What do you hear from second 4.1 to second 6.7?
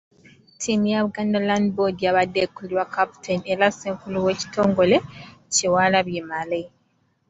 w’ekitongole, Kyewalabye Male.